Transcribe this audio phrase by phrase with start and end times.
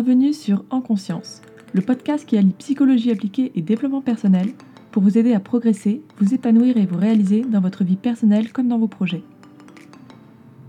[0.00, 1.42] Bienvenue sur En Conscience,
[1.72, 4.50] le podcast qui allie psychologie appliquée et développement personnel
[4.92, 8.68] pour vous aider à progresser, vous épanouir et vous réaliser dans votre vie personnelle comme
[8.68, 9.24] dans vos projets.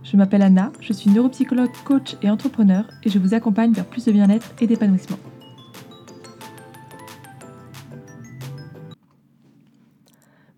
[0.02, 4.04] Je m'appelle Anna, je suis neuropsychologue, coach et entrepreneur et je vous accompagne vers plus
[4.04, 5.20] de bien-être et d'épanouissement.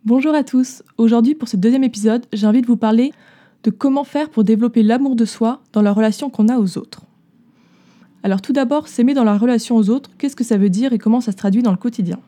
[0.05, 3.11] Bonjour à tous, aujourd'hui pour ce deuxième épisode, j'ai envie de vous parler
[3.63, 7.01] de comment faire pour développer l'amour de soi dans la relation qu'on a aux autres.
[8.23, 10.99] Alors tout d'abord, s'aimer dans la relation aux autres, qu'est-ce que ça veut dire et
[10.99, 12.19] comment ça se traduit dans le quotidien?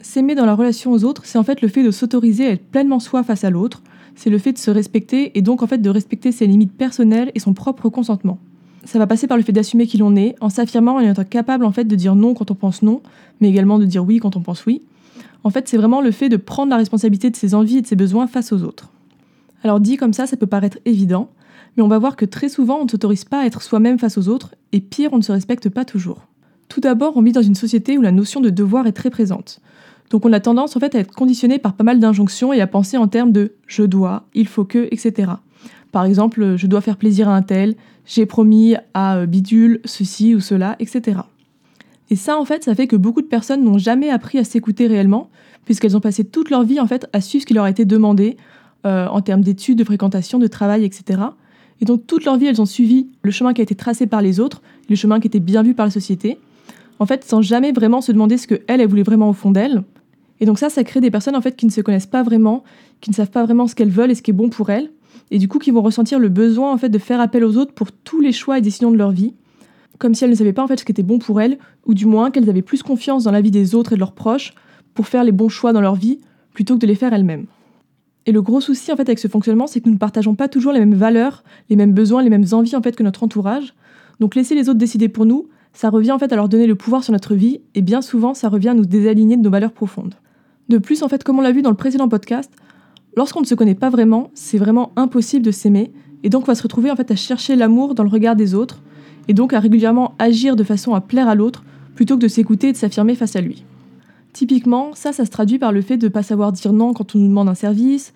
[0.00, 2.64] S'aimer dans la relation aux autres, c'est en fait le fait de s'autoriser à être
[2.64, 3.82] pleinement soi face à l'autre,
[4.14, 7.30] c'est le fait de se respecter et donc en fait de respecter ses limites personnelles
[7.34, 8.38] et son propre consentement.
[8.84, 11.24] Ça va passer par le fait d'assumer qui l'on est, en s'affirmant et en étant
[11.24, 13.02] capable en fait de dire non quand on pense non,
[13.40, 14.82] mais également de dire oui quand on pense oui.
[15.44, 17.86] En fait, c'est vraiment le fait de prendre la responsabilité de ses envies et de
[17.86, 18.90] ses besoins face aux autres.
[19.62, 21.28] Alors dit comme ça, ça peut paraître évident,
[21.78, 24.18] mais on va voir que très souvent on ne s'autorise pas à être soi-même face
[24.18, 26.26] aux autres, et pire, on ne se respecte pas toujours.
[26.68, 29.60] Tout d'abord, on vit dans une société où la notion de devoir est très présente.
[30.10, 32.66] Donc on a tendance en fait à être conditionné par pas mal d'injonctions et à
[32.66, 35.32] penser en termes de je dois, il faut que, etc.
[35.92, 40.34] Par exemple, je dois faire plaisir à un tel, j'ai promis à euh, bidule ceci
[40.34, 41.20] ou cela, etc.
[42.10, 44.88] Et ça, en fait, ça fait que beaucoup de personnes n'ont jamais appris à s'écouter
[44.88, 45.30] réellement,
[45.64, 47.84] puisqu'elles ont passé toute leur vie en fait à suivre ce qui leur a été
[47.84, 48.36] demandé,
[48.84, 51.20] euh, en termes d'études, de fréquentation, de travail, etc.
[51.80, 54.22] Et donc toute leur vie, elles ont suivi le chemin qui a été tracé par
[54.22, 56.38] les autres, le chemin qui était bien vu par la société,
[56.98, 59.84] en fait, sans jamais vraiment se demander ce qu'elles, elles vraiment au fond d'elles.
[60.40, 62.64] Et donc ça, ça crée des personnes en fait qui ne se connaissent pas vraiment,
[63.00, 64.90] qui ne savent pas vraiment ce qu'elles veulent et ce qui est bon pour elles,
[65.30, 67.72] et du coup qui vont ressentir le besoin en fait de faire appel aux autres
[67.72, 69.34] pour tous les choix et décisions de leur vie,
[69.98, 71.94] comme si elles ne savaient pas en fait ce qui était bon pour elles, ou
[71.94, 74.54] du moins qu'elles avaient plus confiance dans la vie des autres et de leurs proches
[74.94, 76.20] pour faire les bons choix dans leur vie
[76.52, 77.46] plutôt que de les faire elles-mêmes.
[78.28, 80.48] Et le gros souci en fait avec ce fonctionnement, c'est que nous ne partageons pas
[80.48, 83.72] toujours les mêmes valeurs, les mêmes besoins, les mêmes envies en fait que notre entourage.
[84.20, 86.74] Donc laisser les autres décider pour nous, ça revient en fait à leur donner le
[86.74, 89.72] pouvoir sur notre vie et bien souvent ça revient à nous désaligner de nos valeurs
[89.72, 90.14] profondes.
[90.68, 92.52] De plus en fait, comme on l'a vu dans le précédent podcast,
[93.16, 95.90] lorsqu'on ne se connaît pas vraiment, c'est vraiment impossible de s'aimer
[96.22, 98.54] et donc on va se retrouver en fait à chercher l'amour dans le regard des
[98.54, 98.82] autres
[99.28, 102.68] et donc à régulièrement agir de façon à plaire à l'autre plutôt que de s'écouter
[102.68, 103.64] et de s'affirmer face à lui.
[104.38, 107.16] Typiquement, ça, ça se traduit par le fait de ne pas savoir dire non quand
[107.16, 108.12] on nous demande un service,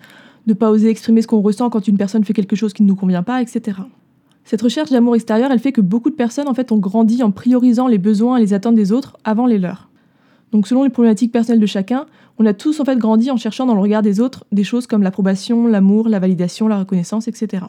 [0.47, 2.81] de ne pas oser exprimer ce qu'on ressent quand une personne fait quelque chose qui
[2.81, 3.79] ne nous convient pas, etc.
[4.45, 7.31] Cette recherche d'amour extérieur, elle fait que beaucoup de personnes en fait ont grandi en
[7.31, 9.89] priorisant les besoins et les attentes des autres avant les leurs.
[10.53, 12.05] Donc selon les problématiques personnelles de chacun,
[12.39, 14.87] on a tous en fait grandi en cherchant dans le regard des autres des choses
[14.87, 17.65] comme l'approbation, l'amour, la validation, la reconnaissance, etc.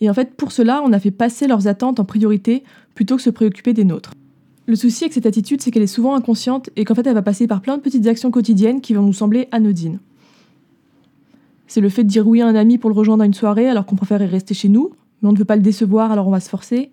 [0.00, 2.62] Et en fait pour cela, on a fait passer leurs attentes en priorité
[2.94, 4.12] plutôt que se préoccuper des nôtres.
[4.68, 7.22] Le souci avec cette attitude, c'est qu'elle est souvent inconsciente et qu'en fait elle va
[7.22, 10.00] passer par plein de petites actions quotidiennes qui vont nous sembler anodines.
[11.68, 13.68] C'est le fait de dire oui à un ami pour le rejoindre à une soirée
[13.68, 14.90] alors qu'on préférerait rester chez nous,
[15.22, 16.90] mais on ne veut pas le décevoir alors on va se forcer.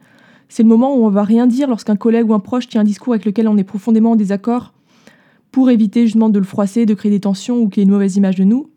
[0.49, 2.83] C'est le moment où on va rien dire lorsqu'un collègue ou un proche tient un
[2.83, 4.73] discours avec lequel on est profondément en désaccord
[5.51, 8.17] pour éviter justement de le froisser, de créer des tensions ou qu'il ait une mauvaise
[8.17, 8.69] image de nous.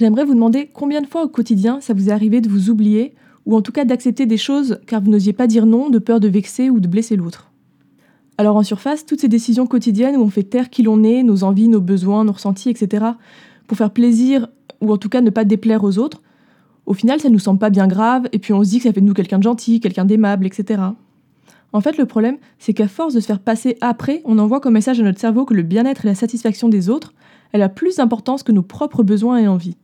[0.00, 3.14] J'aimerais vous demander combien de fois au quotidien ça vous est arrivé de vous oublier
[3.46, 6.18] ou en tout cas d'accepter des choses car vous n'osiez pas dire non de peur
[6.18, 7.51] de vexer ou de blesser l'autre.
[8.42, 11.44] Alors en surface, toutes ces décisions quotidiennes où on fait taire qui l'on est, nos
[11.44, 13.04] envies, nos besoins, nos ressentis, etc.,
[13.68, 14.48] pour faire plaisir
[14.80, 16.20] ou en tout cas ne pas déplaire aux autres,
[16.84, 18.82] au final ça ne nous semble pas bien grave et puis on se dit que
[18.82, 20.82] ça fait de nous quelqu'un de gentil, quelqu'un d'aimable, etc.
[21.72, 24.72] En fait, le problème, c'est qu'à force de se faire passer après, on envoie comme
[24.72, 27.14] message à notre cerveau que le bien-être et la satisfaction des autres,
[27.52, 29.76] elle a plus d'importance que nos propres besoins et envies.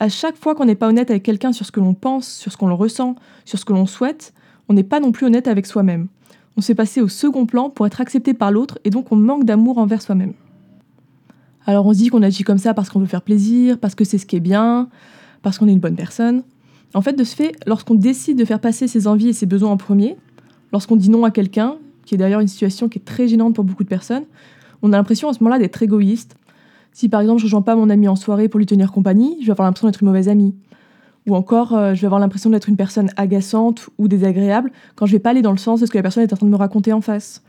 [0.00, 2.50] À chaque fois qu'on n'est pas honnête avec quelqu'un sur ce que l'on pense, sur
[2.50, 4.32] ce qu'on ressent, sur ce que l'on souhaite,
[4.70, 6.08] on n'est pas non plus honnête avec soi-même
[6.56, 9.44] on s'est passé au second plan pour être accepté par l'autre et donc on manque
[9.44, 10.32] d'amour envers soi-même.
[11.66, 14.04] Alors on se dit qu'on agit comme ça parce qu'on veut faire plaisir, parce que
[14.04, 14.88] c'est ce qui est bien,
[15.42, 16.42] parce qu'on est une bonne personne.
[16.94, 19.70] En fait, de ce fait, lorsqu'on décide de faire passer ses envies et ses besoins
[19.70, 20.16] en premier,
[20.72, 23.64] lorsqu'on dit non à quelqu'un, qui est d'ailleurs une situation qui est très gênante pour
[23.64, 24.24] beaucoup de personnes,
[24.82, 26.36] on a l'impression à ce moment-là d'être égoïste.
[26.92, 29.36] Si par exemple je ne rejoins pas mon ami en soirée pour lui tenir compagnie,
[29.40, 30.54] je vais avoir l'impression d'être une mauvaise amie.
[31.26, 35.12] Ou encore, euh, je vais avoir l'impression d'être une personne agaçante ou désagréable quand je
[35.12, 36.52] vais pas aller dans le sens de ce que la personne est en train de
[36.52, 37.42] me raconter en face.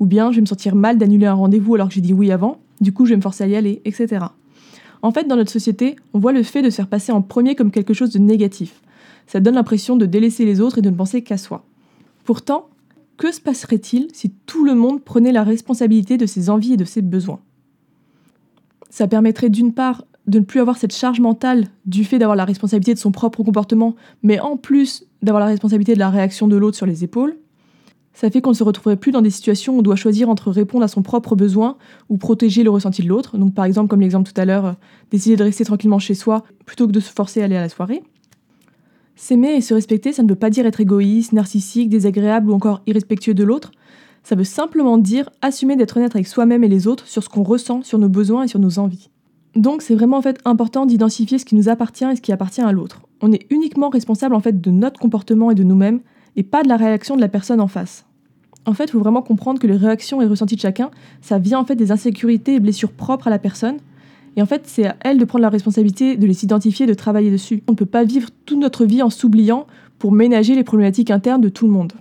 [0.00, 2.32] Ou bien, je vais me sentir mal d'annuler un rendez-vous alors que j'ai dit oui
[2.32, 4.26] avant, du coup, je vais me forcer à y aller, etc.
[5.02, 7.54] En fait, dans notre société, on voit le fait de se faire passer en premier
[7.54, 8.80] comme quelque chose de négatif.
[9.26, 11.64] Ça donne l'impression de délaisser les autres et de ne penser qu'à soi.
[12.24, 12.68] Pourtant,
[13.16, 16.84] que se passerait-il si tout le monde prenait la responsabilité de ses envies et de
[16.84, 17.40] ses besoins?
[18.90, 22.44] Ça permettrait d'une part de ne plus avoir cette charge mentale du fait d'avoir la
[22.44, 26.56] responsabilité de son propre comportement, mais en plus d'avoir la responsabilité de la réaction de
[26.56, 27.36] l'autre sur les épaules,
[28.14, 30.50] ça fait qu'on ne se retrouverait plus dans des situations où on doit choisir entre
[30.50, 31.76] répondre à son propre besoin
[32.08, 33.38] ou protéger le ressenti de l'autre.
[33.38, 34.72] Donc par exemple, comme l'exemple tout à l'heure, euh,
[35.10, 37.68] décider de rester tranquillement chez soi plutôt que de se forcer à aller à la
[37.68, 38.02] soirée.
[39.16, 42.82] S'aimer et se respecter, ça ne veut pas dire être égoïste, narcissique, désagréable ou encore
[42.86, 43.72] irrespectueux de l'autre.
[44.24, 47.42] Ça veut simplement dire assumer d'être honnête avec soi-même et les autres sur ce qu'on
[47.42, 49.11] ressent, sur nos besoins et sur nos envies.
[49.54, 53.02] Donc c'est vraiment important d'identifier ce qui nous appartient et ce qui appartient à l'autre.
[53.20, 56.00] On est uniquement responsable en fait de notre comportement et de nous-mêmes
[56.36, 58.06] et pas de la réaction de la personne en face.
[58.64, 60.90] En fait, il faut vraiment comprendre que les réactions et ressentis de chacun,
[61.20, 63.78] ça vient en fait des insécurités et blessures propres à la personne.
[64.36, 67.30] Et en fait, c'est à elle de prendre la responsabilité de les identifier, de travailler
[67.30, 67.62] dessus.
[67.68, 69.66] On ne peut pas vivre toute notre vie en s'oubliant
[69.98, 71.92] pour ménager les problématiques internes de tout le monde.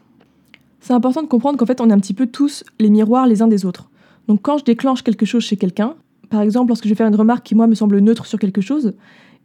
[0.80, 3.42] C'est important de comprendre qu'en fait, on est un petit peu tous les miroirs les
[3.42, 3.90] uns des autres.
[4.28, 5.96] Donc quand je déclenche quelque chose chez quelqu'un,
[6.32, 8.62] par exemple lorsque je vais faire une remarque qui moi me semble neutre sur quelque
[8.62, 8.94] chose,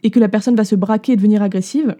[0.02, 1.96] et que la personne va se braquer et devenir agressive,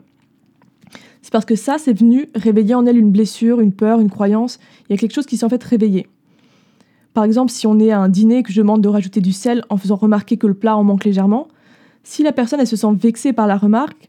[1.23, 4.61] c'est parce que ça, c'est venu réveiller en elle une blessure, une peur, une croyance.
[4.89, 6.07] Il y a quelque chose qui s'est en fait réveillé.
[7.15, 9.33] Par exemple, si on est à un dîner et que je demande de rajouter du
[9.33, 11.49] sel en faisant remarquer que le plat en manque légèrement,
[12.05, 14.09] si la personne se sent vexée par la remarque,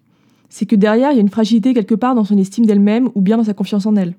[0.49, 3.21] c'est que derrière il y a une fragilité quelque part dans son estime d'elle-même ou
[3.21, 4.13] bien dans sa confiance en elle.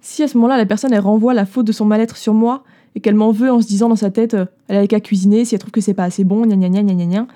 [0.00, 2.62] Si à ce moment-là la personne elle renvoie la faute de son mal-être sur moi
[2.94, 5.44] et qu'elle m'en veut en se disant dans sa tête euh, elle a qu'à cuisiner
[5.44, 7.26] si elle trouve que c'est pas assez bon, gna gna gna gna gna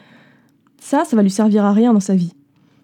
[0.80, 2.32] ça, ça va lui servir à rien dans sa vie.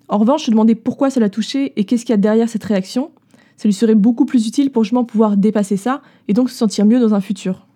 [0.08, 2.64] En revanche, se demander pourquoi ça l'a touché et qu'est-ce qu'il y a derrière cette
[2.64, 3.10] réaction,
[3.56, 6.84] ça lui serait beaucoup plus utile pour justement pouvoir dépasser ça et donc se sentir
[6.84, 7.66] mieux dans un futur.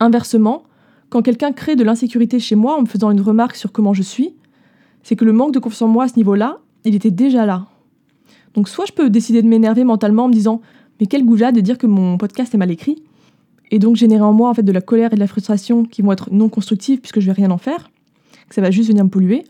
[0.00, 0.62] Inversement,
[1.10, 4.02] quand quelqu'un crée de l'insécurité chez moi en me faisant une remarque sur comment je
[4.02, 4.34] suis,
[5.02, 7.66] c'est que le manque de confiance en moi à ce niveau-là, il était déjà là.
[8.54, 10.60] Donc soit je peux décider de m'énerver mentalement en me disant
[11.00, 13.02] mais quel goujat de dire que mon podcast est mal écrit
[13.70, 16.02] et donc générer en moi en fait de la colère et de la frustration qui
[16.02, 17.90] vont être non constructives puisque je vais rien en faire,
[18.48, 19.44] que ça va juste venir me polluer,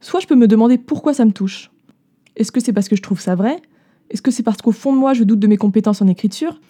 [0.00, 1.70] Soit je peux me demander pourquoi ça me touche.
[2.36, 3.60] Est-ce que c'est parce que je trouve ça vrai?
[4.10, 6.60] Est-ce que c'est parce qu'au fond de moi, je doute de mes compétences en écriture?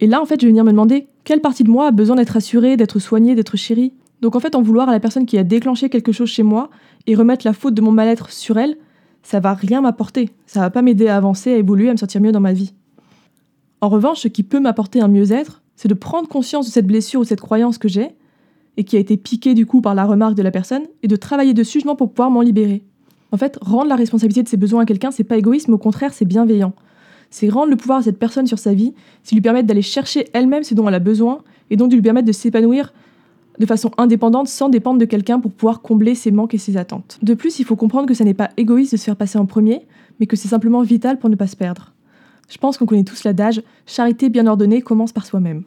[0.00, 2.16] Et là, en fait, je vais venir me demander quelle partie de moi a besoin
[2.16, 3.94] d'être assurée, d'être soignée, d'être chérie?
[4.20, 6.70] Donc en fait, en vouloir à la personne qui a déclenché quelque chose chez moi
[7.06, 8.76] et remettre la faute de mon mal-être sur elle,
[9.22, 10.30] ça va rien m'apporter.
[10.46, 12.74] Ça va pas m'aider à avancer, à évoluer, à me sentir mieux dans ma vie.
[13.80, 17.20] En revanche, ce qui peut m'apporter un mieux-être, c'est de prendre conscience de cette blessure
[17.20, 18.10] ou cette croyance que j'ai
[18.76, 21.16] et qui a été piqué du coup par la remarque de la personne, et de
[21.16, 22.82] travailler dessus justement pour pouvoir m'en libérer.
[23.30, 26.12] En fait, rendre la responsabilité de ses besoins à quelqu'un, c'est pas égoïsme, au contraire,
[26.12, 26.72] c'est bienveillant.
[27.30, 28.92] C'est rendre le pouvoir à cette personne sur sa vie,
[29.22, 32.02] c'est lui permettre d'aller chercher elle-même ce dont elle a besoin, et donc de lui
[32.02, 32.92] permettre de s'épanouir
[33.58, 37.18] de façon indépendante sans dépendre de quelqu'un pour pouvoir combler ses manques et ses attentes.
[37.22, 39.46] De plus, il faut comprendre que ça n'est pas égoïste de se faire passer en
[39.46, 39.82] premier,
[40.20, 41.91] mais que c'est simplement vital pour ne pas se perdre.
[42.52, 45.62] Je pense qu'on connaît tous l'adage charité bien ordonnée commence par soi-même.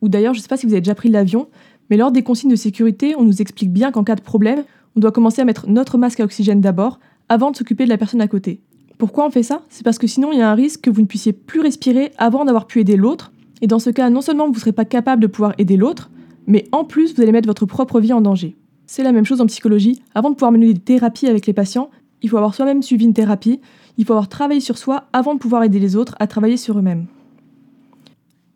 [0.00, 1.48] Ou d'ailleurs, je ne sais pas si vous avez déjà pris l'avion,
[1.90, 4.64] mais lors des consignes de sécurité, on nous explique bien qu'en cas de problème,
[4.96, 6.98] on doit commencer à mettre notre masque à oxygène d'abord,
[7.28, 8.60] avant de s'occuper de la personne à côté.
[8.96, 9.60] Pourquoi on fait ça?
[9.68, 12.12] C'est parce que sinon il y a un risque que vous ne puissiez plus respirer
[12.16, 13.30] avant d'avoir pu aider l'autre,
[13.60, 16.10] et dans ce cas, non seulement vous ne serez pas capable de pouvoir aider l'autre,
[16.46, 18.56] mais en plus vous allez mettre votre propre vie en danger.
[18.86, 20.00] C'est la même chose en psychologie.
[20.14, 21.90] Avant de pouvoir mener des thérapies avec les patients,
[22.22, 23.60] il faut avoir soi-même suivi une thérapie,
[23.98, 26.78] il faut avoir travaillé sur soi avant de pouvoir aider les autres à travailler sur
[26.78, 27.06] eux-mêmes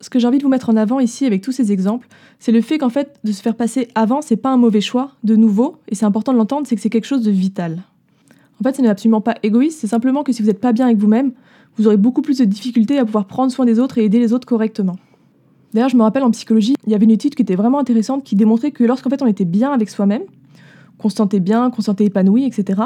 [0.01, 2.07] ce que j'ai envie de vous mettre en avant ici avec tous ces exemples,
[2.39, 5.11] c'est le fait qu'en fait, de se faire passer avant, c'est pas un mauvais choix,
[5.23, 7.83] de nouveau, et c'est important de l'entendre, c'est que c'est quelque chose de vital.
[8.59, 10.85] En fait, ce n'est absolument pas égoïste, c'est simplement que si vous n'êtes pas bien
[10.85, 11.31] avec vous-même,
[11.77, 14.33] vous aurez beaucoup plus de difficultés à pouvoir prendre soin des autres et aider les
[14.33, 14.95] autres correctement.
[15.73, 18.23] D'ailleurs, je me rappelle en psychologie, il y avait une étude qui était vraiment intéressante
[18.23, 20.23] qui démontrait que lorsqu'en fait on était bien avec soi-même,
[20.97, 22.81] qu'on se sentait bien, qu'on se sentait épanoui, etc.,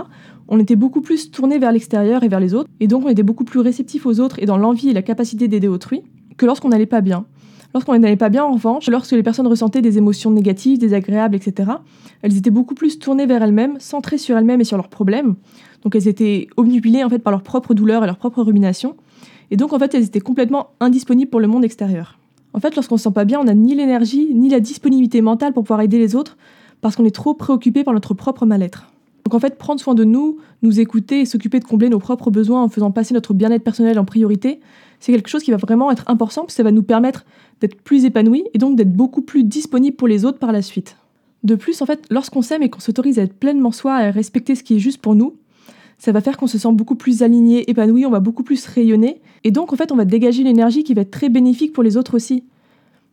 [0.48, 3.24] on était beaucoup plus tourné vers l'extérieur et vers les autres, et donc on était
[3.24, 6.04] beaucoup plus réceptif aux autres et dans l'envie et la capacité d'aider autrui
[6.38, 7.26] que lorsqu'on n'allait pas bien.
[7.74, 11.72] Lorsqu'on n'allait pas bien, en revanche, lorsque les personnes ressentaient des émotions négatives, désagréables, etc.,
[12.22, 15.36] elles étaient beaucoup plus tournées vers elles-mêmes, centrées sur elles-mêmes et sur leurs problèmes.
[15.84, 18.98] Donc elles étaient obnubilées en fait par leurs propres douleurs et leurs propres ruminations.
[19.52, 22.20] Et donc en fait elles étaient complètement indisponibles pour le monde extérieur.
[22.54, 25.54] En fait, lorsqu'on se sent pas bien, on n'a ni l'énergie ni la disponibilité mentale
[25.54, 26.38] pour pouvoir aider les autres
[26.82, 28.92] parce qu'on est trop préoccupé par notre propre mal-être.
[29.26, 32.32] Donc en fait, prendre soin de nous, nous écouter et s'occuper de combler nos propres
[32.32, 34.60] besoins en faisant passer notre bien-être personnel en priorité,
[35.00, 37.26] c'est quelque chose qui va vraiment être important parce que ça va nous permettre
[37.60, 40.98] d'être plus épanouis et donc d'être beaucoup plus disponibles pour les autres par la suite.
[41.44, 44.54] De plus, en fait, lorsqu'on s'aime et qu'on s'autorise à être pleinement soi, à respecter
[44.56, 45.36] ce qui est juste pour nous,
[45.98, 49.22] ça va faire qu'on se sent beaucoup plus aligné, épanoui, on va beaucoup plus rayonner.
[49.44, 51.84] Et donc, en fait, on va dégager une énergie qui va être très bénéfique pour
[51.84, 52.44] les autres aussi.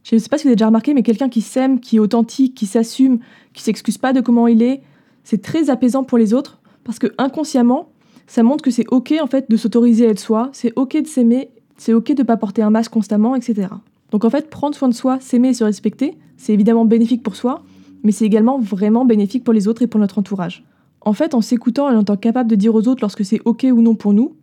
[0.09, 1.99] Je ne sais pas si vous avez déjà remarqué, mais quelqu'un qui s'aime, qui est
[1.99, 3.19] authentique, qui s'assume,
[3.53, 4.81] qui s'excuse pas de comment il est,
[5.23, 7.91] c'est très apaisant pour les autres parce que inconsciemment,
[8.27, 11.07] ça montre que c'est ok en fait de s'autoriser à être soi, c'est ok de
[11.07, 13.69] s'aimer c'est ok de pas porter un masque constamment, etc.
[14.11, 17.37] Donc en fait, prendre soin de soi, s'aimer et se respecter, c'est évidemment bénéfique pour
[17.37, 17.63] soi,
[18.03, 20.65] mais c'est également vraiment bénéfique pour les autres et pour notre entourage.
[21.01, 23.67] En fait, en s'écoutant et en étant capable de dire aux autres lorsque c'est ok
[23.71, 24.35] ou non pour nous,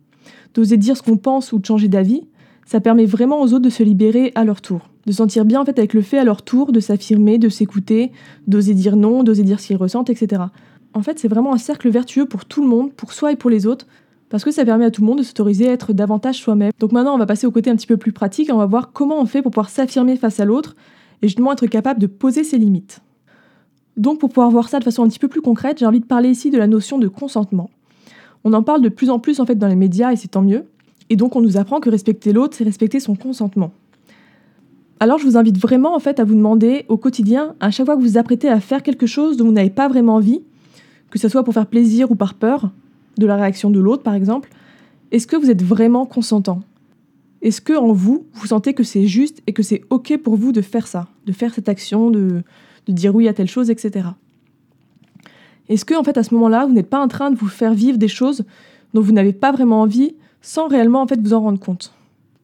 [0.54, 2.26] d'oser dire ce qu'on pense ou de changer d'avis,
[2.66, 5.64] ça permet vraiment aux autres de se libérer à leur tour, de sentir bien en
[5.64, 8.12] fait avec le fait à leur tour, de s'affirmer, de s'écouter,
[8.46, 10.42] d'oser dire non, d'oser dire ce qu'ils ressentent, etc.
[10.92, 13.50] En fait, c'est vraiment un cercle vertueux pour tout le monde, pour soi et pour
[13.50, 13.86] les autres,
[14.28, 16.72] parce que ça permet à tout le monde de s'autoriser à être davantage soi-même.
[16.80, 18.66] Donc maintenant, on va passer au côté un petit peu plus pratique et on va
[18.66, 20.74] voir comment on fait pour pouvoir s'affirmer face à l'autre
[21.22, 23.00] et justement être capable de poser ses limites.
[23.96, 26.04] Donc pour pouvoir voir ça de façon un petit peu plus concrète, j'ai envie de
[26.04, 27.70] parler ici de la notion de consentement.
[28.44, 30.42] On en parle de plus en plus en fait dans les médias et c'est tant
[30.42, 30.66] mieux.
[31.10, 33.72] Et donc on nous apprend que respecter l'autre, c'est respecter son consentement.
[34.98, 37.96] Alors je vous invite vraiment en fait à vous demander au quotidien, à chaque fois
[37.96, 40.42] que vous vous apprêtez à faire quelque chose dont vous n'avez pas vraiment envie,
[41.10, 42.70] que ce soit pour faire plaisir ou par peur
[43.18, 44.50] de la réaction de l'autre par exemple,
[45.12, 46.62] est-ce que vous êtes vraiment consentant?
[47.42, 50.52] Est-ce que en vous, vous sentez que c'est juste et que c'est ok pour vous
[50.52, 52.42] de faire ça, de faire cette action, de,
[52.86, 54.08] de dire oui à telle chose, etc.
[55.68, 57.74] Est-ce que en fait à ce moment-là, vous n'êtes pas en train de vous faire
[57.74, 58.44] vivre des choses
[58.94, 60.14] dont vous n'avez pas vraiment envie
[60.46, 61.92] sans réellement en fait vous en rendre compte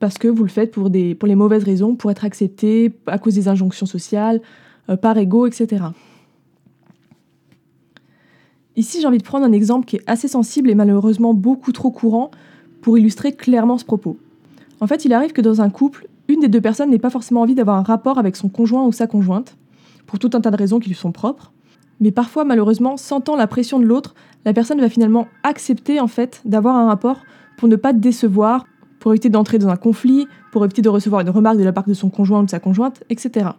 [0.00, 3.46] parce que vous le faites pour, les mauvaises raisons, pour être accepté, à cause des
[3.46, 4.40] injonctions sociales,
[4.90, 5.84] euh, par ego, etc.
[8.74, 11.92] Ici, j'ai envie de prendre un exemple qui est assez sensible et malheureusement beaucoup trop
[11.92, 12.32] courant
[12.80, 14.16] pour illustrer clairement ce propos.
[14.80, 17.42] En fait, il arrive que dans un couple, une des deux personnes n'ait pas forcément
[17.42, 19.56] envie d'avoir un rapport avec son conjoint ou sa conjointe,
[20.06, 21.52] pour tout un tas de raisons qui lui sont propres.
[22.00, 26.42] Mais parfois, malheureusement, sentant la pression de l'autre, la personne va finalement accepter en fait
[26.44, 27.18] d'avoir un rapport
[27.62, 28.66] pour ne pas décevoir,
[28.98, 31.86] pour éviter d'entrer dans un conflit, pour éviter de recevoir une remarque de la part
[31.86, 33.50] de son conjoint ou de sa conjointe, etc.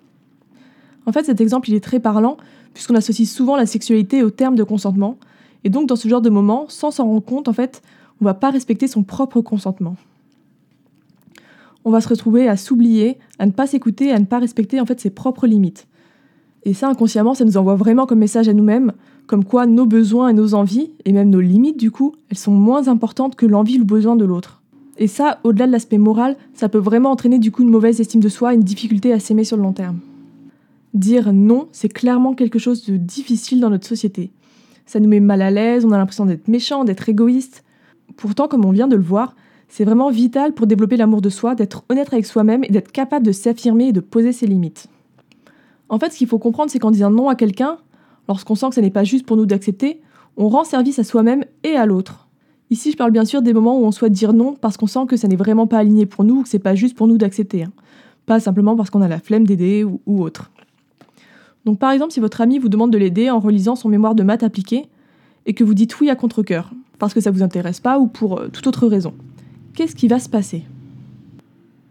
[1.05, 2.35] En fait, cet exemple, il est très parlant,
[2.73, 5.17] puisqu'on associe souvent la sexualité au terme de consentement,
[5.63, 7.81] et donc dans ce genre de moment, sans s'en rendre compte, en fait,
[8.19, 9.95] on va pas respecter son propre consentement.
[11.85, 14.85] On va se retrouver à s'oublier, à ne pas s'écouter, à ne pas respecter en
[14.85, 15.87] fait ses propres limites.
[16.63, 18.91] Et ça, inconsciemment, ça nous envoie vraiment comme message à nous-mêmes,
[19.27, 22.51] comme quoi nos besoins et nos envies, et même nos limites du coup, elles sont
[22.51, 24.61] moins importantes que l'envie ou le besoin de l'autre.
[24.97, 28.21] Et ça, au-delà de l'aspect moral, ça peut vraiment entraîner du coup une mauvaise estime
[28.21, 29.99] de soi, une difficulté à s'aimer sur le long terme.
[30.93, 34.31] Dire non, c'est clairement quelque chose de difficile dans notre société.
[34.85, 37.63] Ça nous met mal à l'aise, on a l'impression d'être méchant, d'être égoïste.
[38.17, 39.35] Pourtant, comme on vient de le voir,
[39.69, 43.25] c'est vraiment vital pour développer l'amour de soi, d'être honnête avec soi-même et d'être capable
[43.25, 44.87] de s'affirmer et de poser ses limites.
[45.89, 47.77] En fait, ce qu'il faut comprendre, c'est qu'en disant non à quelqu'un,
[48.27, 50.01] lorsqu'on sent que ce n'est pas juste pour nous d'accepter,
[50.37, 52.27] on rend service à soi-même et à l'autre.
[52.69, 55.05] Ici, je parle bien sûr des moments où on souhaite dire non parce qu'on sent
[55.07, 57.17] que ça n'est vraiment pas aligné pour nous ou que c'est pas juste pour nous
[57.17, 57.63] d'accepter.
[57.63, 57.71] Hein.
[58.25, 60.51] Pas simplement parce qu'on a la flemme d'aider ou, autre.
[61.65, 64.23] Donc par exemple, si votre ami vous demande de l'aider en relisant son mémoire de
[64.23, 64.87] maths appliqué
[65.45, 68.39] et que vous dites oui à contre-coeur, parce que ça vous intéresse pas ou pour
[68.39, 69.13] euh, toute autre raison,
[69.75, 70.63] qu'est-ce qui va se passer?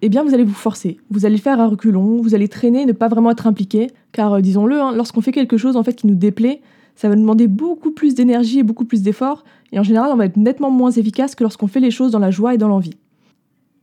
[0.05, 0.99] Eh bien, vous allez vous forcer.
[1.11, 4.41] Vous allez faire un reculon, vous allez traîner, ne pas vraiment être impliqué, car euh,
[4.41, 6.61] disons-le, hein, lorsqu'on fait quelque chose en fait qui nous déplaît,
[6.97, 10.27] ça va demander beaucoup plus d'énergie et beaucoup plus d'efforts, et en général, on va
[10.27, 12.97] être nettement moins efficace que lorsqu'on fait les choses dans la joie et dans l'envie.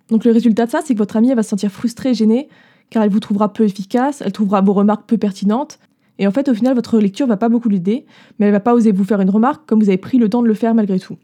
[0.10, 2.50] Donc le résultat de ça, c'est que votre amie va se sentir frustrée et gênée,
[2.90, 5.80] car elle vous trouvera peu efficace, elle trouvera vos remarques peu pertinentes,
[6.20, 8.06] et en fait, au final, votre lecture va pas beaucoup l'aider,
[8.38, 10.42] mais elle va pas oser vous faire une remarque comme vous avez pris le temps
[10.42, 11.16] de le faire malgré tout.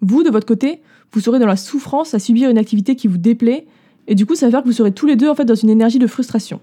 [0.00, 0.82] Vous, de votre côté,
[1.12, 3.66] vous serez dans la souffrance à subir une activité qui vous déplaît,
[4.06, 5.54] et du coup, ça va faire que vous serez tous les deux en fait dans
[5.54, 6.60] une énergie de frustration.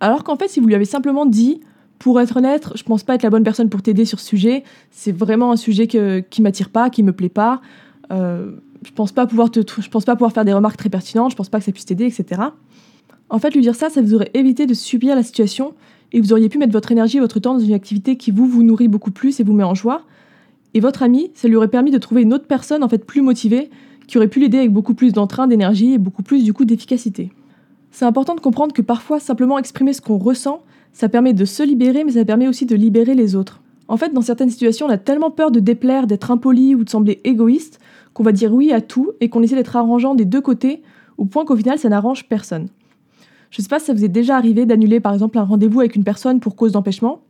[0.00, 1.60] Alors qu'en fait, si vous lui avez simplement dit
[1.98, 4.64] pour être honnête, je pense pas être la bonne personne pour t'aider sur ce sujet.
[4.90, 7.60] C'est vraiment un sujet que, qui m'attire pas, qui me plaît pas.
[8.10, 8.50] Euh,
[8.84, 11.30] je pense pas pouvoir te, je pense pas pouvoir faire des remarques très pertinentes.
[11.30, 12.42] Je pense pas que ça puisse t'aider, etc.
[13.30, 15.74] En fait, lui dire ça, ça vous aurait évité de subir la situation
[16.12, 18.46] et vous auriez pu mettre votre énergie et votre temps dans une activité qui vous
[18.46, 20.02] vous nourrit beaucoup plus et vous met en joie.
[20.74, 23.22] Et votre ami, ça lui aurait permis de trouver une autre personne en fait plus
[23.22, 23.70] motivée
[24.06, 27.30] qui aurait pu l'aider avec beaucoup plus d'entrain, d'énergie et beaucoup plus du coup d'efficacité.
[27.90, 30.62] C'est important de comprendre que parfois simplement exprimer ce qu'on ressent,
[30.92, 33.60] ça permet de se libérer, mais ça permet aussi de libérer les autres.
[33.88, 36.90] En fait, dans certaines situations, on a tellement peur de déplaire, d'être impoli ou de
[36.90, 37.78] sembler égoïste
[38.14, 40.82] qu'on va dire oui à tout et qu'on essaie d'être arrangeant des deux côtés,
[41.18, 42.68] au point qu'au final, ça n'arrange personne.
[43.50, 45.80] Je ne sais pas si ça vous est déjà arrivé d'annuler par exemple un rendez-vous
[45.80, 47.20] avec une personne pour cause d'empêchement,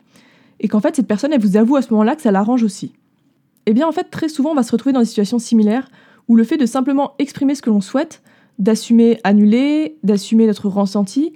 [0.61, 2.92] et qu'en fait cette personne, elle vous avoue à ce moment-là que ça l'arrange aussi.
[3.66, 5.88] Eh bien en fait, très souvent, on va se retrouver dans des situations similaires
[6.28, 8.23] où le fait de simplement exprimer ce que l'on souhaite,
[8.59, 11.33] d'assumer annuler, d'assumer notre ressenti,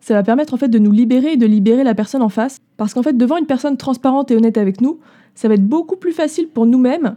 [0.00, 2.58] ça va permettre en fait de nous libérer et de libérer la personne en face.
[2.76, 4.98] Parce qu'en fait, devant une personne transparente et honnête avec nous,
[5.34, 7.16] ça va être beaucoup plus facile pour nous-mêmes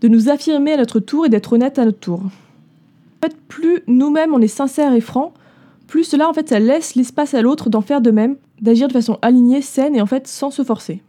[0.00, 2.20] de nous affirmer à notre tour et d'être honnête à notre tour.
[2.20, 5.32] En fait, plus nous-mêmes on est sincères et francs,
[5.86, 8.92] plus cela en fait ça laisse l'espace à l'autre d'en faire de même, d'agir de
[8.92, 11.02] façon alignée, saine et en fait sans se forcer.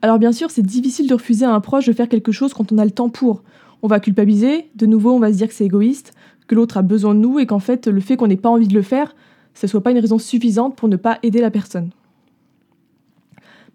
[0.00, 2.70] Alors bien sûr, c'est difficile de refuser à un proche de faire quelque chose quand
[2.72, 3.42] on a le temps pour.
[3.82, 6.12] On va culpabiliser, de nouveau on va se dire que c'est égoïste,
[6.46, 8.68] que l'autre a besoin de nous et qu'en fait, le fait qu'on n'ait pas envie
[8.68, 9.14] de le faire,
[9.54, 11.90] ce soit pas une raison suffisante pour ne pas aider la personne.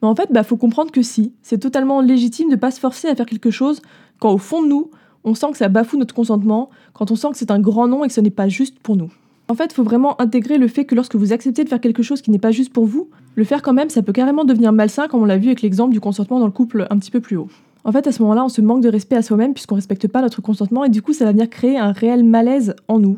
[0.02, 2.72] Mais en fait, il bah, faut comprendre que si, c'est totalement légitime de ne pas
[2.72, 3.82] se forcer à faire quelque chose
[4.20, 4.92] quand au fond de nous,
[5.24, 8.04] on sent que ça bafoue notre consentement, quand on sent que c'est un grand nom
[8.04, 9.12] et que ce n'est pas juste pour nous.
[9.50, 12.02] En fait, il faut vraiment intégrer le fait que lorsque vous acceptez de faire quelque
[12.02, 14.72] chose qui n'est pas juste pour vous, le faire quand même, ça peut carrément devenir
[14.72, 17.20] malsain, comme on l'a vu avec l'exemple du consentement dans le couple un petit peu
[17.20, 17.50] plus haut.
[17.84, 20.08] En fait, à ce moment-là, on se manque de respect à soi-même puisqu'on ne respecte
[20.08, 23.18] pas notre consentement et du coup, ça va venir créer un réel malaise en nous.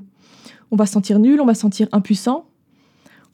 [0.72, 2.46] On va se sentir nul, on va se sentir impuissant,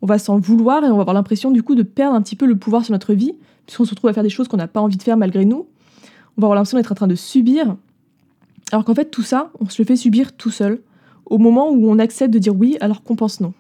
[0.02, 2.36] on va s'en vouloir et on va avoir l'impression du coup de perdre un petit
[2.36, 3.34] peu le pouvoir sur notre vie
[3.66, 5.66] puisqu'on se retrouve à faire des choses qu'on n'a pas envie de faire malgré nous.
[6.38, 7.78] On va avoir l'impression d'être en train de subir.
[8.74, 10.82] Alors qu'en fait, tout ça, on se le fait subir tout seul
[11.32, 13.54] au moment où on accepte de dire oui alors qu'on pense non.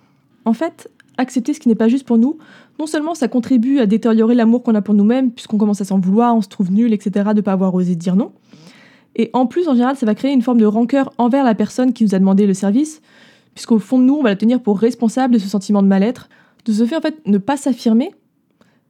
[0.44, 2.38] En fait, accepter ce qui n'est pas juste pour nous,
[2.80, 6.00] non seulement ça contribue à détériorer l'amour qu'on a pour nous-mêmes, puisqu'on commence à s'en
[6.00, 8.34] vouloir, on se trouve nul, etc., de ne pas avoir osé dire non.
[9.16, 11.94] Et en plus, en général, ça va créer une forme de rancœur envers la personne
[11.94, 13.01] qui nous a demandé le service,
[13.56, 16.28] puisqu'au fond de nous, on va la tenir pour responsable de ce sentiment de mal-être.
[16.66, 18.12] De ce fait, en fait, ne pas s'affirmer,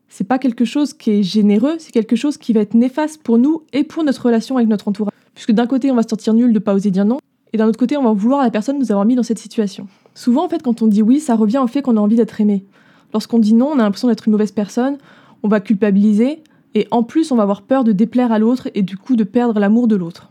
[0.09, 3.37] c'est pas quelque chose qui est généreux, c'est quelque chose qui va être néfaste pour
[3.37, 5.13] nous et pour notre relation avec notre entourage.
[5.35, 7.19] Puisque d'un côté, on va se sentir nul de pas oser dire non,
[7.53, 9.39] et d'un autre côté, on va vouloir à la personne nous avoir mis dans cette
[9.39, 9.87] situation.
[10.15, 12.39] Souvent, en fait, quand on dit oui, ça revient au fait qu'on a envie d'être
[12.39, 12.65] aimé.
[13.13, 14.97] Lorsqu'on dit non, on a l'impression d'être une mauvaise personne,
[15.43, 16.43] on va culpabiliser,
[16.75, 19.23] et en plus, on va avoir peur de déplaire à l'autre et du coup de
[19.23, 20.29] perdre l'amour de l'autre.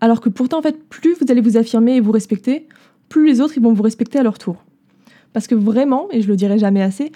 [0.00, 2.66] Alors que pourtant, en fait, plus vous allez vous affirmer et vous respecter,
[3.08, 4.56] plus les autres vont vous respecter à leur tour.
[5.32, 7.12] Parce que vraiment, et je le dirai jamais assez,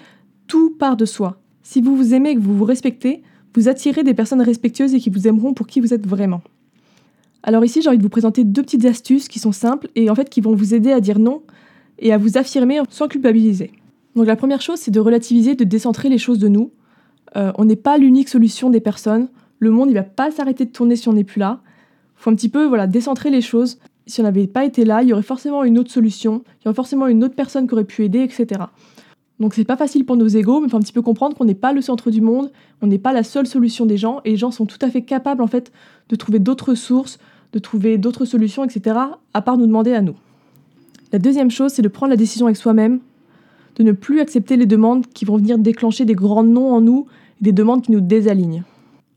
[0.47, 1.39] tout part de soi.
[1.63, 3.23] Si vous vous aimez et que vous vous respectez,
[3.55, 6.41] vous attirez des personnes respectueuses et qui vous aimeront pour qui vous êtes vraiment.
[7.47, 10.15] Alors ici, j'ai envie de vous présenter deux petites astuces qui sont simples et en
[10.15, 11.43] fait qui vont vous aider à dire non
[11.97, 13.71] et à vous affirmer sans culpabiliser.
[14.17, 16.71] Donc la première chose, c'est de relativiser, de décentrer les choses de nous.
[17.37, 19.29] Euh, on n'est pas l'unique solution des personnes.
[19.59, 21.61] Le monde, il va pas s'arrêter de tourner si on n'est plus là.
[22.17, 23.79] Faut un petit peu voilà, décentrer les choses.
[24.07, 26.67] Si on n'avait pas été là, il y aurait forcément une autre solution, il y
[26.67, 28.59] aurait forcément une autre personne qui aurait pu aider, etc.
[29.39, 31.55] Donc c'est pas facile pour nos égaux, mais faut un petit peu comprendre qu'on n'est
[31.55, 32.51] pas le centre du monde,
[32.81, 35.03] on n'est pas la seule solution des gens, et les gens sont tout à fait
[35.03, 35.71] capables en fait
[36.09, 37.19] de trouver d'autres sources,
[37.53, 38.97] de trouver d'autres solutions, etc.,
[39.33, 40.15] à part nous demander à nous.
[41.13, 42.99] La deuxième chose, c'est de prendre la décision avec soi-même,
[43.77, 47.07] de ne plus accepter les demandes qui vont venir déclencher des grands noms en nous,
[47.39, 48.63] et des demandes qui nous désalignent.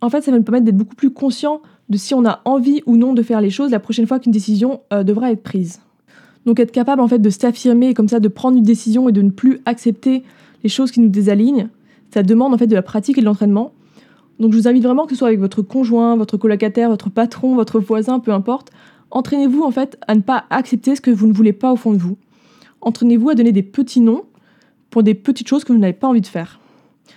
[0.00, 2.82] En fait, ça va nous permettre d'être beaucoup plus conscient de si on a envie
[2.86, 5.80] ou non de faire les choses la prochaine fois qu'une décision euh, devra être prise.
[6.46, 9.22] Donc être capable en fait de s'affirmer comme ça, de prendre une décision et de
[9.22, 10.22] ne plus accepter
[10.62, 11.68] les choses qui nous désalignent,
[12.14, 13.72] ça demande en fait de la pratique et de l'entraînement.
[14.40, 17.54] Donc je vous invite vraiment que ce soit avec votre conjoint, votre colocataire, votre patron,
[17.54, 18.70] votre voisin, peu importe,
[19.10, 21.92] entraînez-vous en fait à ne pas accepter ce que vous ne voulez pas au fond
[21.92, 22.16] de vous.
[22.80, 24.24] Entraînez-vous à donner des petits noms
[24.88, 26.58] pour des petites choses que vous n'avez pas envie de faire.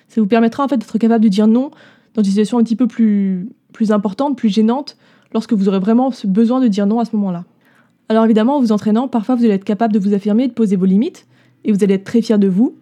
[0.09, 1.71] Ça vous permettra en fait d'être capable de dire non
[2.13, 4.97] dans des situations un petit peu plus, plus importantes, plus gênantes,
[5.33, 7.45] lorsque vous aurez vraiment besoin de dire non à ce moment-là.
[8.09, 10.75] Alors évidemment, en vous entraînant, parfois vous allez être capable de vous affirmer, de poser
[10.75, 11.25] vos limites,
[11.63, 12.75] et vous allez être très fier de vous.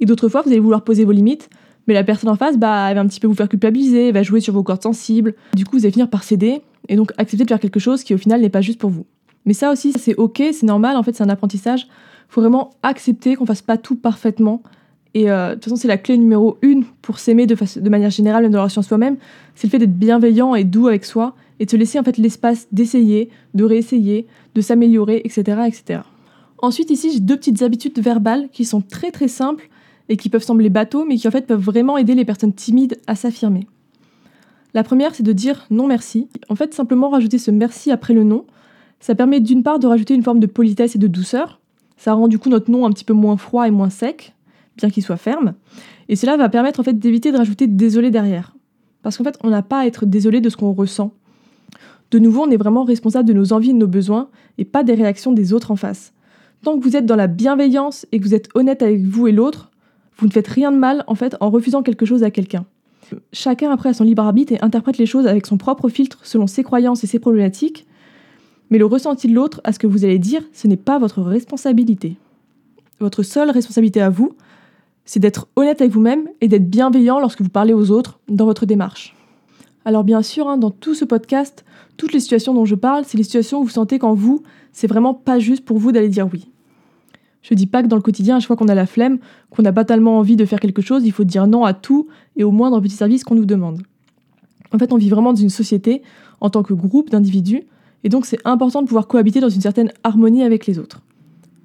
[0.00, 1.48] Et d'autres fois, vous allez vouloir poser vos limites,
[1.86, 4.14] mais la personne en face, bah, elle va un petit peu vous faire culpabiliser, elle
[4.14, 5.34] va jouer sur vos cordes sensibles.
[5.54, 8.14] Du coup, vous allez finir par céder, et donc accepter de faire quelque chose qui
[8.14, 9.06] au final n'est pas juste pour vous.
[9.44, 11.82] Mais ça aussi, c'est ok, c'est normal, en fait, c'est un apprentissage.
[11.82, 14.62] Il faut vraiment accepter qu'on fasse pas tout parfaitement.
[15.14, 18.10] Et euh, de toute façon, c'est la clé numéro une pour s'aimer de, de, manière
[18.10, 19.16] générale, même dans la relation soi-même.
[19.54, 22.16] C'est le fait d'être bienveillant et doux avec soi et de se laisser en fait
[22.16, 26.00] l'espace d'essayer, de réessayer, de s'améliorer, etc., etc.
[26.58, 29.68] Ensuite, ici, j'ai deux petites habitudes verbales qui sont très très simples
[30.08, 32.98] et qui peuvent sembler bateaux, mais qui en fait peuvent vraiment aider les personnes timides
[33.06, 33.66] à s'affirmer.
[34.74, 36.28] La première, c'est de dire non merci.
[36.48, 38.46] En fait, simplement rajouter ce merci après le nom,
[39.00, 41.60] ça permet d'une part de rajouter une forme de politesse et de douceur.
[41.96, 44.34] Ça rend du coup notre nom un petit peu moins froid et moins sec,
[44.76, 45.54] bien qu'il soit ferme.
[46.08, 48.54] Et cela va permettre en fait d'éviter de rajouter désolé derrière.
[49.02, 51.12] Parce qu'en fait, on n'a pas à être désolé de ce qu'on ressent.
[52.12, 54.84] De nouveau, on est vraiment responsable de nos envies et de nos besoins et pas
[54.84, 56.12] des réactions des autres en face.
[56.62, 59.32] Tant que vous êtes dans la bienveillance et que vous êtes honnête avec vous et
[59.32, 59.71] l'autre,
[60.22, 62.64] vous ne faites rien de mal en fait en refusant quelque chose à quelqu'un.
[63.32, 66.46] Chacun après a son libre arbitre et interprète les choses avec son propre filtre selon
[66.46, 67.88] ses croyances et ses problématiques,
[68.70, 71.22] mais le ressenti de l'autre à ce que vous allez dire, ce n'est pas votre
[71.22, 72.18] responsabilité.
[73.00, 74.30] Votre seule responsabilité à vous,
[75.04, 78.64] c'est d'être honnête avec vous-même et d'être bienveillant lorsque vous parlez aux autres dans votre
[78.64, 79.16] démarche.
[79.84, 81.64] Alors bien sûr, hein, dans tout ce podcast,
[81.96, 84.86] toutes les situations dont je parle, c'est les situations où vous sentez qu'en vous, c'est
[84.86, 86.51] vraiment pas juste pour vous d'aller dire oui.
[87.42, 89.18] Je dis pas que dans le quotidien, à chaque fois qu'on a la flemme,
[89.50, 92.08] qu'on n'a pas tellement envie de faire quelque chose, il faut dire non à tout
[92.36, 93.82] et au moindre petit service qu'on nous demande.
[94.72, 96.02] En fait, on vit vraiment dans une société
[96.40, 97.64] en tant que groupe d'individus,
[98.04, 101.02] et donc c'est important de pouvoir cohabiter dans une certaine harmonie avec les autres.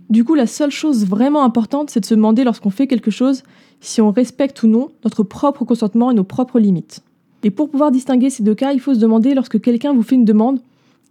[0.09, 3.43] Du coup, la seule chose vraiment importante, c'est de se demander lorsqu'on fait quelque chose
[3.81, 7.01] si on respecte ou non notre propre consentement et nos propres limites.
[7.43, 10.15] Et pour pouvoir distinguer ces deux cas, il faut se demander lorsque quelqu'un vous fait
[10.15, 10.59] une demande,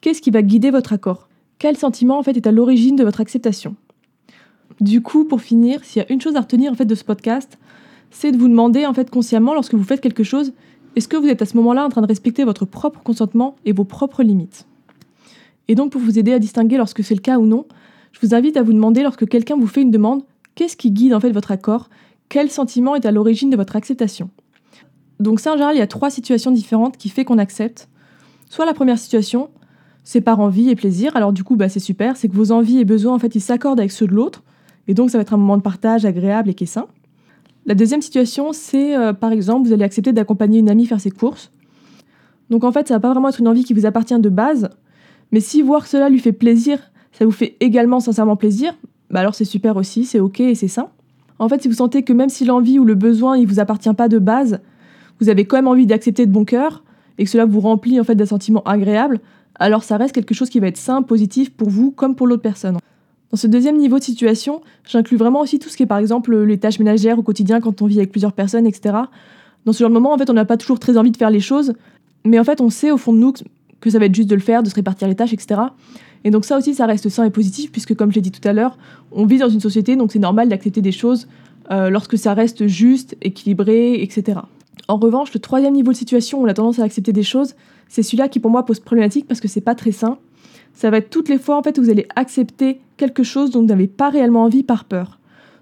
[0.00, 1.28] qu'est-ce qui va guider votre accord?
[1.58, 3.76] Quel sentiment en fait est à l'origine de votre acceptation?
[4.80, 7.04] Du coup, pour finir, s'il y a une chose à retenir en fait de ce
[7.04, 7.58] podcast,
[8.10, 10.52] c'est de vous demander en fait consciemment lorsque vous faites quelque chose,
[10.96, 13.72] est-ce que vous êtes à ce moment-là en train de respecter votre propre consentement et
[13.72, 14.66] vos propres limites?
[15.68, 17.66] Et donc pour vous aider à distinguer lorsque c'est le cas ou non,
[18.12, 20.22] je vous invite à vous demander lorsque quelqu'un vous fait une demande,
[20.54, 21.90] qu'est-ce qui guide en fait votre accord?
[22.28, 24.30] Quel sentiment est à l'origine de votre acceptation?
[25.20, 27.88] Donc ça, en il y a trois situations différentes qui fait qu'on accepte.
[28.50, 29.50] Soit la première situation,
[30.04, 32.78] c'est par envie et plaisir, alors du coup bah, c'est super, c'est que vos envies
[32.78, 34.44] et besoins en fait ils s'accordent avec ceux de l'autre,
[34.88, 36.86] et donc ça va être un moment de partage agréable et qui est sain.
[37.64, 41.10] La deuxième situation, c'est euh, par exemple, vous allez accepter d'accompagner une amie faire ses
[41.10, 41.50] courses.
[42.50, 44.70] Donc en fait, ça va pas vraiment être une envie qui vous appartient de base,
[45.32, 46.78] mais si voir cela lui fait plaisir,
[47.12, 48.74] ça vous fait également sincèrement plaisir,
[49.10, 50.88] bah alors c'est super aussi, c'est ok et c'est sain.
[51.38, 53.92] En fait, si vous sentez que même si l'envie ou le besoin il vous appartient
[53.94, 54.60] pas de base,
[55.20, 56.84] vous avez quand même envie d'accepter de bon cœur
[57.18, 59.20] et que cela vous remplit en fait d'un sentiment agréable,
[59.58, 62.42] alors ça reste quelque chose qui va être sain, positif pour vous comme pour l'autre
[62.42, 62.78] personne.
[63.30, 66.36] Dans ce deuxième niveau de situation, j'inclus vraiment aussi tout ce qui est par exemple
[66.36, 68.96] les tâches ménagères au quotidien quand on vit avec plusieurs personnes, etc.
[69.64, 71.30] Dans ce genre de moment, en fait, on n'a pas toujours très envie de faire
[71.30, 71.74] les choses,
[72.24, 73.32] mais en fait, on sait au fond de nous
[73.80, 75.60] que ça va être juste de le faire, de se répartir les tâches, etc.
[76.24, 78.46] Et donc ça aussi, ça reste sain et positif, puisque comme je l'ai dit tout
[78.48, 78.78] à l'heure,
[79.12, 81.28] on vit dans une société, donc c'est normal d'accepter des choses
[81.70, 84.40] euh, lorsque ça reste juste, équilibré, etc.
[84.88, 87.54] En revanche, le troisième niveau de situation où on a tendance à accepter des choses,
[87.88, 90.18] c'est celui-là qui pour moi pose problématique parce que c'est pas très sain.
[90.74, 93.60] Ça va être toutes les fois en fait où vous allez accepter quelque chose dont
[93.60, 95.18] vous n'avez pas réellement envie par peur.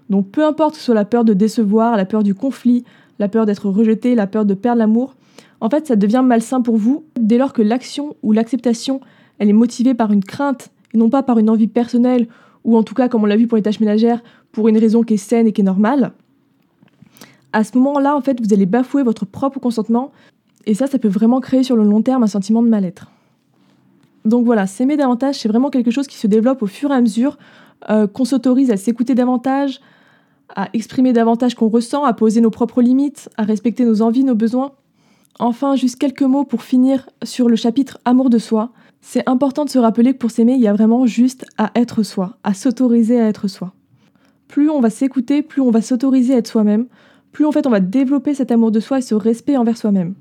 [0.09, 2.83] Donc peu importe que ce soit la peur de décevoir, la peur du conflit,
[3.19, 5.15] la peur d'être rejeté, la peur de perdre l'amour,
[5.61, 9.01] en fait ça devient malsain pour vous dès lors que l'action ou l'acceptation
[9.39, 12.27] elle est motivée par une crainte et non pas par une envie personnelle
[12.63, 14.21] ou en tout cas comme on l'a vu pour les tâches ménagères
[14.51, 16.11] pour une raison qui est saine et qui est normale.
[17.51, 20.11] À ce moment-là en fait vous allez bafouer votre propre consentement
[20.65, 23.11] et ça, ça peut vraiment créer sur le long terme un sentiment de mal-être.
[24.25, 27.01] Donc voilà, s'aimer davantage, c'est vraiment quelque chose qui se développe au fur et à
[27.01, 27.37] mesure,
[27.89, 29.79] euh, qu'on s'autorise à s'écouter davantage,
[30.55, 34.35] à exprimer davantage qu'on ressent, à poser nos propres limites, à respecter nos envies, nos
[34.35, 34.71] besoins.
[35.37, 38.71] Enfin, juste quelques mots pour finir sur le chapitre Amour de soi.
[39.01, 42.03] C'est important de se rappeler que pour s'aimer, il y a vraiment juste à être
[42.03, 43.73] soi, à s'autoriser à être soi.
[44.47, 46.87] Plus on va s'écouter, plus on va s'autoriser à être soi-même,
[47.31, 50.15] plus en fait on va développer cet amour de soi et ce respect envers soi-même.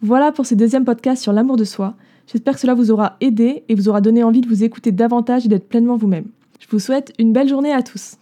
[0.00, 1.94] Voilà pour ce deuxième podcast sur l'amour de soi.
[2.26, 5.46] J'espère que cela vous aura aidé et vous aura donné envie de vous écouter davantage
[5.46, 6.26] et d'être pleinement vous-même.
[6.60, 8.16] Je vous souhaite une belle journée à tous.